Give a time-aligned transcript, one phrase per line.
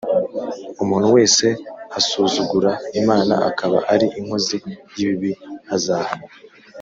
[0.83, 1.45] umuntu wese
[1.99, 4.57] asuzugura Imana akaba ari inkozi
[4.97, 5.31] y ibibi
[5.75, 6.31] azahanwa